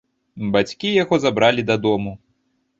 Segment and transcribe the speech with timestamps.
[0.55, 2.19] Бацькі яго забралі дадому.